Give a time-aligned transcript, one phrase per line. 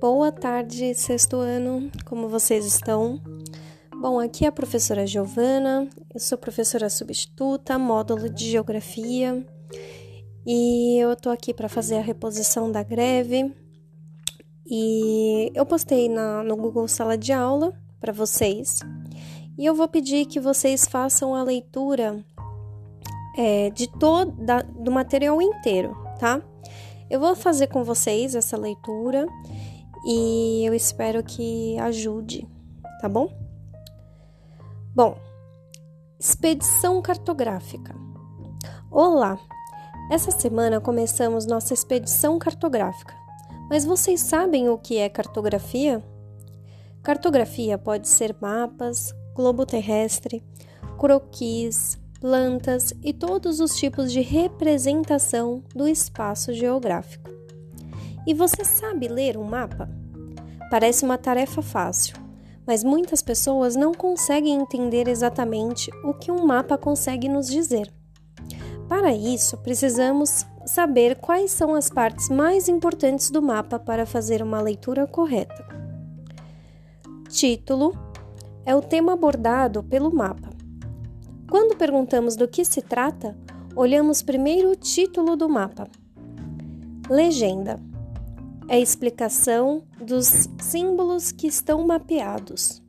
[0.00, 3.20] Boa tarde, sexto ano, como vocês estão?
[3.94, 9.46] Bom, aqui é a professora Giovana, eu sou professora substituta, módulo de Geografia,
[10.44, 13.54] e eu tô aqui para fazer a reposição da greve.
[14.66, 18.80] E eu postei na, no Google Sala de Aula para vocês,
[19.56, 22.22] e eu vou pedir que vocês façam a leitura
[23.38, 24.34] é, de todo
[24.80, 26.42] do material inteiro, tá?
[27.08, 29.26] Eu vou fazer com vocês essa leitura
[30.06, 32.46] e eu espero que ajude,
[33.00, 33.32] tá bom?
[34.94, 35.16] Bom,
[36.20, 37.94] expedição cartográfica.
[38.90, 39.38] Olá!
[40.10, 43.14] Essa semana começamos nossa expedição cartográfica.
[43.70, 46.04] Mas vocês sabem o que é cartografia?
[47.02, 50.44] Cartografia pode ser mapas, globo terrestre,
[50.98, 57.30] croquis, plantas e todos os tipos de representação do espaço geográfico.
[58.26, 59.88] E você sabe ler um mapa?
[60.74, 62.16] Parece uma tarefa fácil,
[62.66, 67.94] mas muitas pessoas não conseguem entender exatamente o que um mapa consegue nos dizer.
[68.88, 74.60] Para isso, precisamos saber quais são as partes mais importantes do mapa para fazer uma
[74.60, 75.64] leitura correta.
[77.28, 77.96] Título
[78.66, 80.50] é o tema abordado pelo mapa.
[81.48, 83.38] Quando perguntamos do que se trata,
[83.76, 85.86] olhamos primeiro o título do mapa.
[87.08, 87.93] Legenda
[88.68, 92.82] é a explicação dos símbolos que estão mapeados.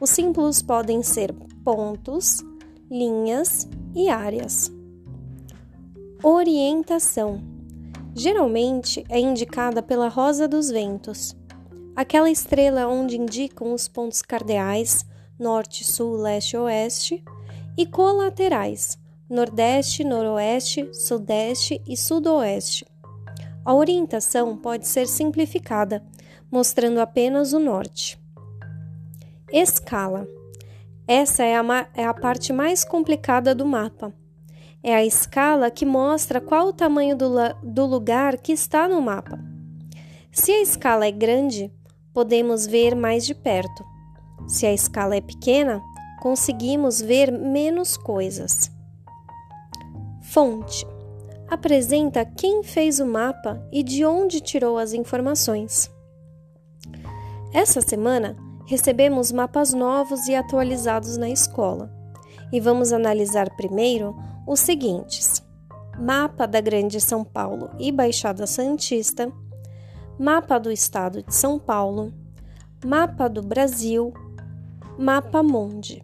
[0.00, 1.32] Os símbolos podem ser
[1.64, 2.44] pontos,
[2.90, 4.70] linhas e áreas.
[6.22, 7.42] Orientação
[8.14, 11.34] geralmente é indicada pela rosa dos ventos,
[11.96, 15.04] aquela estrela onde indicam os pontos cardeais
[15.38, 17.24] norte, sul, leste, oeste
[17.76, 18.98] e colaterais
[19.32, 22.84] nordeste, noroeste, sudeste e sudoeste.
[23.64, 26.02] A orientação pode ser simplificada,
[26.50, 28.20] mostrando apenas o norte.
[29.52, 30.26] Escala.
[31.06, 34.12] Essa é a, é a parte mais complicada do mapa.
[34.82, 37.30] É a escala que mostra qual o tamanho do,
[37.62, 39.38] do lugar que está no mapa.
[40.32, 41.70] Se a escala é grande,
[42.12, 43.84] podemos ver mais de perto.
[44.48, 45.80] Se a escala é pequena,
[46.20, 48.70] conseguimos ver menos coisas.
[50.20, 50.84] Fonte
[51.52, 55.90] apresenta quem fez o mapa e de onde tirou as informações.
[57.52, 58.34] Essa semana
[58.66, 61.92] recebemos mapas novos e atualizados na escola.
[62.50, 65.42] E vamos analisar primeiro os seguintes:
[65.98, 69.30] Mapa da Grande São Paulo e Baixada Santista,
[70.18, 72.14] Mapa do Estado de São Paulo,
[72.82, 74.10] Mapa do Brasil,
[74.98, 76.02] Mapa Monde.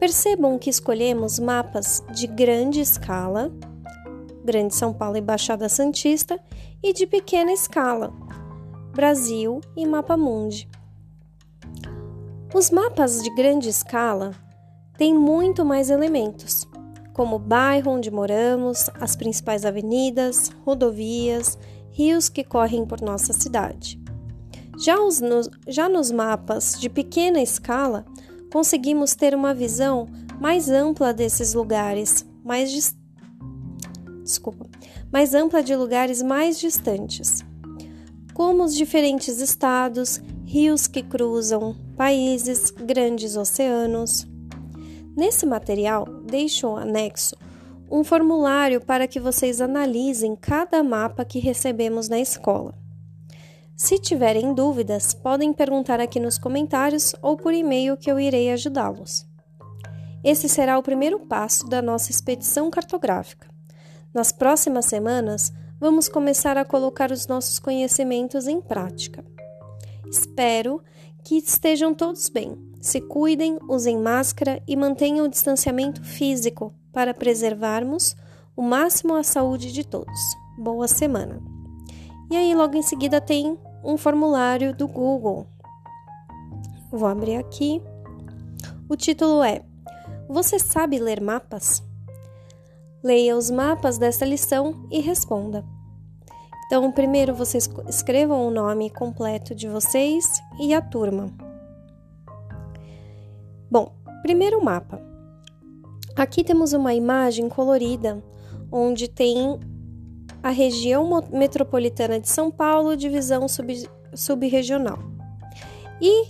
[0.00, 3.52] Percebam que escolhemos mapas de grande escala
[4.44, 6.38] Grande São Paulo e Baixada Santista,
[6.82, 8.12] e de pequena escala,
[8.92, 10.68] Brasil e Mapa Mundi.
[12.52, 14.32] Os mapas de grande escala
[14.98, 16.68] têm muito mais elementos,
[17.14, 21.56] como o bairro onde moramos, as principais avenidas, rodovias,
[21.90, 24.00] rios que correm por nossa cidade.
[24.78, 28.04] Já, os, no, já nos mapas de pequena escala,
[28.52, 30.08] conseguimos ter uma visão
[30.40, 33.01] mais ampla desses lugares, mais distantes
[34.22, 34.66] desculpa,
[35.12, 37.44] mais ampla de lugares mais distantes,
[38.34, 44.26] como os diferentes estados, rios que cruzam, países, grandes oceanos.
[45.16, 47.36] Nesse material, deixo anexo
[47.92, 52.74] um formulário para que vocês analisem cada mapa que recebemos na escola.
[53.76, 59.26] Se tiverem dúvidas, podem perguntar aqui nos comentários ou por e-mail que eu irei ajudá-los.
[60.24, 63.51] Esse será o primeiro passo da nossa expedição cartográfica.
[64.14, 65.50] Nas próximas semanas,
[65.80, 69.24] vamos começar a colocar os nossos conhecimentos em prática.
[70.06, 70.82] Espero
[71.24, 72.58] que estejam todos bem.
[72.78, 78.14] Se cuidem, usem máscara e mantenham o distanciamento físico para preservarmos
[78.54, 80.20] o máximo a saúde de todos.
[80.58, 81.40] Boa semana!
[82.30, 85.46] E aí, logo em seguida, tem um formulário do Google.
[86.90, 87.80] Vou abrir aqui.
[88.90, 89.62] O título é:
[90.28, 91.82] Você sabe ler mapas?
[93.02, 95.64] Leia os mapas dessa lição e responda.
[96.66, 100.24] Então, primeiro vocês escrevam o nome completo de vocês
[100.60, 101.26] e a turma.
[103.70, 105.00] Bom, primeiro mapa.
[106.16, 108.22] Aqui temos uma imagem colorida
[108.70, 109.58] onde tem
[110.42, 114.98] a região metropolitana de São Paulo, divisão sub, subregional.
[116.00, 116.26] E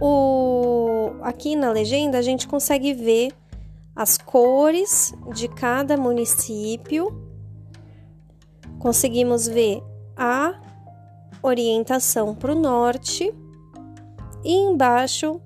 [0.00, 3.32] o, aqui na legenda a gente consegue ver
[3.96, 7.08] as cores de cada município.
[8.78, 9.82] Conseguimos ver
[10.14, 10.60] a
[11.42, 13.34] orientação para o norte
[14.44, 15.40] e embaixo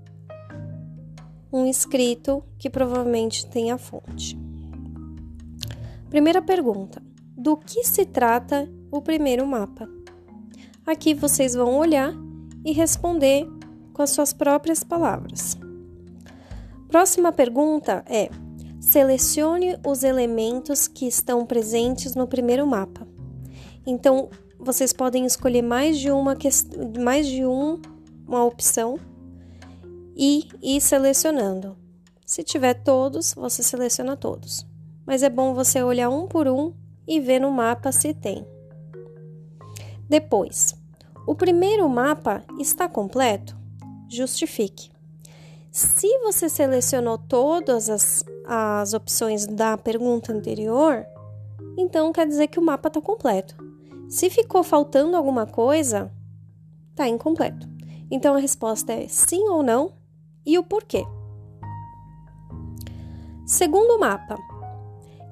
[1.53, 4.37] um escrito que provavelmente tem a fonte.
[6.09, 7.01] Primeira pergunta:
[7.37, 9.89] do que se trata o primeiro mapa?
[10.85, 12.13] Aqui vocês vão olhar
[12.65, 13.47] e responder
[13.93, 15.57] com as suas próprias palavras.
[16.91, 18.29] Próxima pergunta é:
[18.81, 23.07] selecione os elementos que estão presentes no primeiro mapa.
[23.87, 24.29] Então,
[24.59, 26.37] vocês podem escolher mais de uma
[27.01, 27.81] mais de um,
[28.27, 28.99] uma opção
[30.17, 31.77] e ir selecionando.
[32.27, 34.67] Se tiver todos, você seleciona todos.
[35.07, 36.75] Mas é bom você olhar um por um
[37.07, 38.45] e ver no mapa se tem.
[40.09, 40.75] Depois,
[41.25, 43.57] o primeiro mapa está completo?
[44.09, 44.91] Justifique.
[45.71, 51.07] Se você selecionou todas as, as opções da pergunta anterior,
[51.79, 53.57] então quer dizer que o mapa está completo.
[54.09, 56.11] Se ficou faltando alguma coisa,
[56.91, 57.69] está incompleto.
[58.11, 59.93] Então a resposta é sim ou não
[60.45, 61.05] e o porquê.
[63.47, 64.37] Segundo mapa.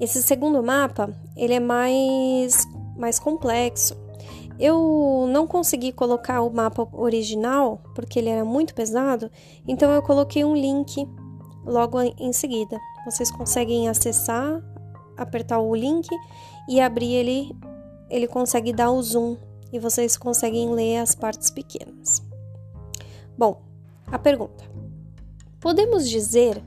[0.00, 2.64] Esse segundo mapa, ele é mais
[2.96, 3.96] mais complexo.
[4.58, 9.30] Eu não consegui colocar o mapa original porque ele era muito pesado,
[9.66, 11.08] então eu coloquei um link
[11.64, 12.78] logo em seguida.
[13.04, 14.60] Vocês conseguem acessar,
[15.16, 16.08] apertar o link
[16.68, 17.56] e abrir ele,
[18.10, 19.36] ele consegue dar o zoom
[19.72, 22.22] e vocês conseguem ler as partes pequenas.
[23.36, 23.62] Bom,
[24.10, 24.64] a pergunta:
[25.60, 26.62] Podemos dizer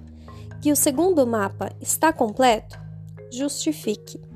[0.61, 2.79] que o segundo mapa está completo?
[3.31, 4.30] Justifique.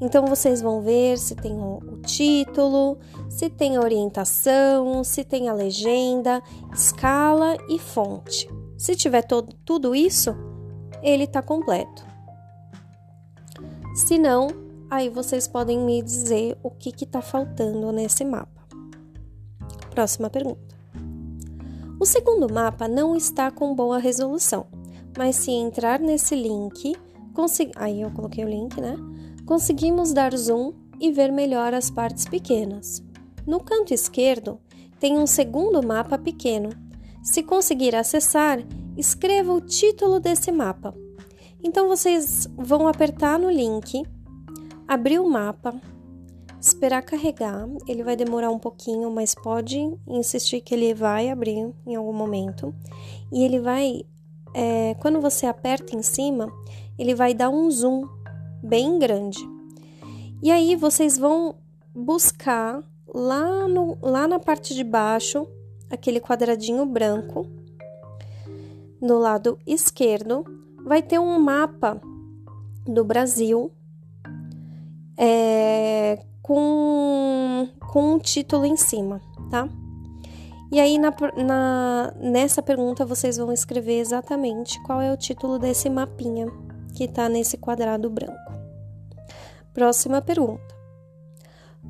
[0.00, 2.98] Então vocês vão ver se tem o título,
[3.28, 6.42] se tem a orientação, se tem a legenda,
[6.72, 8.48] escala e fonte.
[8.78, 10.34] Se tiver todo, tudo isso,
[11.02, 12.02] ele está completo.
[13.94, 14.48] Se não,
[14.88, 18.60] aí vocês podem me dizer o que está faltando nesse mapa.
[19.90, 20.74] Próxima pergunta.
[22.00, 24.66] O segundo mapa não está com boa resolução,
[25.18, 26.96] mas se entrar nesse link,
[27.34, 27.72] consegui...
[27.76, 28.96] aí eu coloquei o link, né?
[29.50, 33.02] Conseguimos dar zoom e ver melhor as partes pequenas.
[33.44, 34.60] No canto esquerdo
[35.00, 36.70] tem um segundo mapa pequeno.
[37.20, 38.64] Se conseguir acessar,
[38.96, 40.94] escreva o título desse mapa.
[41.64, 44.04] Então vocês vão apertar no link,
[44.86, 45.74] abrir o mapa,
[46.60, 47.68] esperar carregar.
[47.88, 52.72] Ele vai demorar um pouquinho, mas pode insistir que ele vai abrir em algum momento.
[53.32, 54.04] E ele vai,
[54.54, 56.52] é, quando você aperta em cima,
[56.96, 58.19] ele vai dar um zoom
[58.62, 59.38] bem grande.
[60.42, 61.54] E aí vocês vão
[61.94, 65.46] buscar lá, no, lá na parte de baixo
[65.90, 67.46] aquele quadradinho branco.
[69.00, 70.44] No lado esquerdo
[70.84, 72.00] vai ter um mapa
[72.86, 73.70] do Brasil
[75.16, 79.20] é, com, com um título em cima,
[79.50, 79.68] tá?
[80.72, 85.90] E aí, na, na, nessa pergunta, vocês vão escrever exatamente qual é o título desse
[85.90, 86.46] mapinha
[86.94, 88.49] que está nesse quadrado branco.
[89.72, 90.74] Próxima pergunta.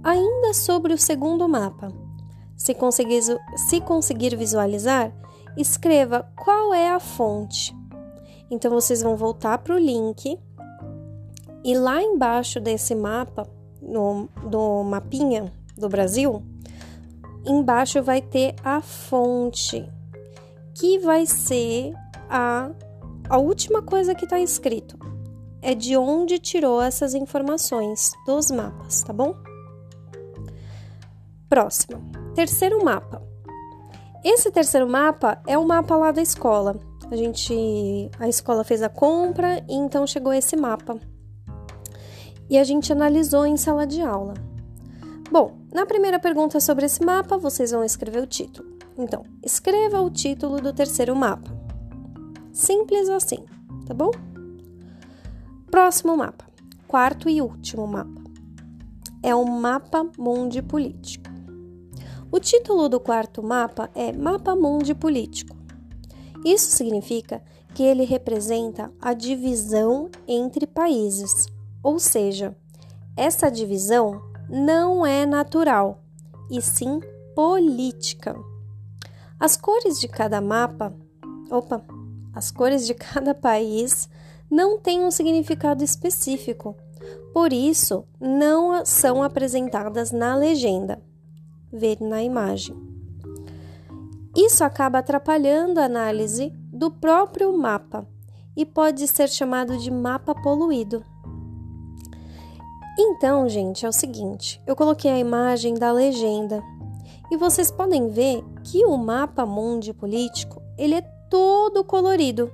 [0.03, 1.93] Ainda sobre o segundo mapa,
[2.57, 3.23] se conseguir,
[3.57, 5.13] se conseguir visualizar,
[5.57, 7.75] escreva qual é a fonte.
[8.51, 10.39] Então, vocês vão voltar para o link
[11.65, 13.47] e lá embaixo desse mapa
[13.81, 16.43] no, do mapinha do Brasil,
[17.45, 19.87] embaixo vai ter a fonte,
[20.75, 21.95] que vai ser
[22.29, 22.71] a,
[23.29, 24.99] a última coisa que está escrito.
[25.63, 29.35] É de onde tirou essas informações dos mapas, tá bom?
[31.49, 32.01] Próximo,
[32.35, 33.23] terceiro mapa.
[34.25, 36.79] Esse terceiro mapa é o mapa lá da escola.
[37.11, 40.99] A gente, a escola fez a compra e então chegou esse mapa
[42.51, 44.35] e a gente analisou em sala de aula.
[45.31, 48.69] Bom, na primeira pergunta sobre esse mapa, vocês vão escrever o título.
[48.99, 51.49] Então, escreva o título do terceiro mapa.
[52.53, 53.47] Simples assim,
[53.87, 54.11] tá bom?
[55.71, 56.45] Próximo mapa,
[56.87, 58.23] quarto e último mapa.
[59.23, 61.31] É o mapa mundi político.
[62.33, 65.57] O título do quarto mapa é Mapa Mundi Político.
[66.45, 67.43] Isso significa
[67.75, 71.47] que ele representa a divisão entre países
[71.83, 72.55] ou seja,
[73.17, 76.03] essa divisão não é natural,
[76.51, 77.01] e sim
[77.35, 78.37] política.
[79.39, 80.95] As cores de cada mapa,
[81.51, 81.83] opa,
[82.35, 84.09] as cores de cada país
[84.51, 86.77] não têm um significado específico,
[87.33, 91.01] por isso não são apresentadas na legenda.
[91.73, 92.77] Ver na imagem.
[94.37, 98.07] Isso acaba atrapalhando a análise do próprio mapa
[98.57, 101.05] e pode ser chamado de mapa poluído.
[102.99, 106.63] Então, gente, é o seguinte: eu coloquei a imagem da legenda
[107.31, 112.53] E vocês podem ver que o mapa mundi político, ele é todo colorido,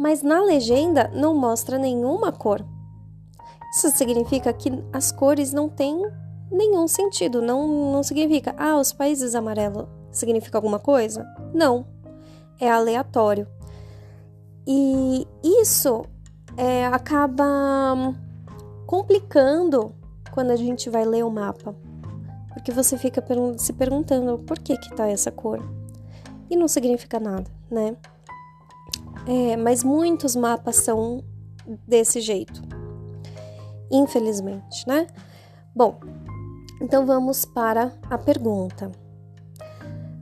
[0.00, 2.64] mas na legenda não mostra nenhuma cor.
[3.74, 6.00] Isso significa que as cores não têm
[6.50, 11.24] nenhum sentido, não, não significa, ah, os países amarelos significa alguma coisa?
[11.52, 11.86] Não,
[12.58, 13.46] é aleatório.
[14.66, 16.02] E isso
[16.56, 18.16] é, acaba
[18.86, 19.94] complicando
[20.32, 21.76] quando a gente vai ler o mapa
[22.60, 23.24] porque você fica
[23.56, 25.60] se perguntando por que que tá essa cor
[26.50, 27.96] e não significa nada, né?
[29.26, 31.22] É, mas muitos mapas são
[31.86, 32.62] desse jeito,
[33.90, 35.06] infelizmente, né?
[35.74, 36.00] Bom,
[36.80, 38.90] então vamos para a pergunta.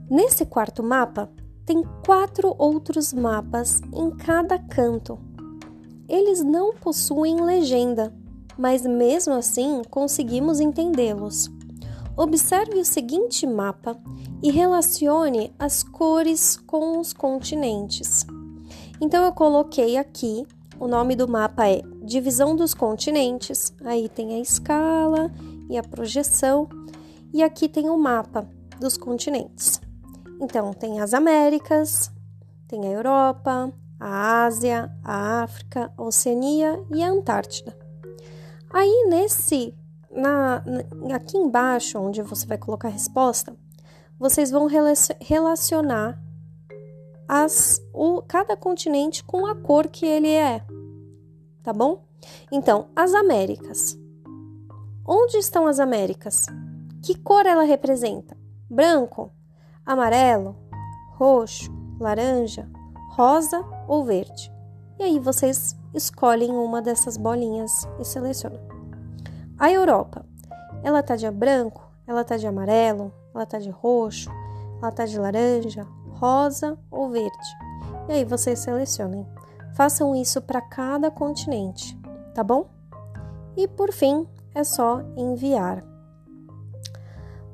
[0.09, 1.29] Nesse quarto mapa,
[1.65, 5.19] tem quatro outros mapas em cada canto.
[6.07, 8.13] Eles não possuem legenda,
[8.57, 11.49] mas mesmo assim conseguimos entendê-los.
[12.17, 13.95] Observe o seguinte mapa
[14.41, 18.25] e relacione as cores com os continentes.
[19.01, 20.45] Então eu coloquei aqui,
[20.77, 25.31] o nome do mapa é Divisão dos Continentes, aí tem a escala
[25.69, 26.67] e a projeção,
[27.33, 28.47] e aqui tem o mapa
[28.79, 29.79] dos continentes.
[30.41, 32.11] Então tem as Américas,
[32.67, 37.77] tem a Europa, a Ásia, a África, a Oceania e a Antártida.
[38.69, 39.73] Aí nesse
[40.11, 40.63] na,
[41.13, 43.55] aqui embaixo, onde você vai colocar a resposta,
[44.17, 44.67] vocês vão
[45.19, 46.21] relacionar
[47.31, 50.65] as, o, cada continente com a cor que ele é,
[51.61, 52.03] tá bom?
[52.51, 53.95] Então, as Américas.
[55.05, 56.47] Onde estão as Américas?
[57.03, 58.35] Que cor ela representa?
[58.67, 59.31] Branco,
[59.85, 60.55] amarelo,
[61.17, 62.67] roxo, laranja,
[63.11, 64.51] rosa ou verde?
[64.97, 68.59] E aí vocês escolhem uma dessas bolinhas e selecionam.
[69.59, 70.25] A Europa,
[70.83, 74.31] ela tá de branco, ela tá de amarelo, ela tá de roxo,
[74.81, 75.85] ela tá de laranja,
[76.19, 77.57] rosa ou verde.
[78.07, 79.25] E aí vocês selecionem.
[79.73, 81.97] Façam isso para cada continente,
[82.33, 82.69] tá bom?
[83.55, 85.83] E por fim, é só enviar.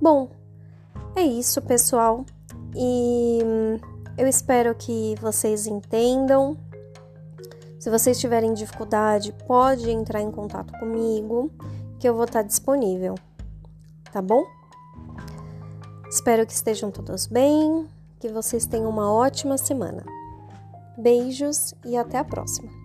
[0.01, 0.29] Bom,
[1.15, 2.25] é isso, pessoal.
[2.75, 3.39] E
[4.17, 6.57] eu espero que vocês entendam.
[7.79, 11.51] Se vocês tiverem dificuldade, pode entrar em contato comigo
[11.99, 13.15] que eu vou estar disponível,
[14.11, 14.43] tá bom?
[16.09, 17.87] Espero que estejam todos bem,
[18.25, 20.03] que vocês tenham uma ótima semana.
[20.97, 22.84] Beijos e até a próxima!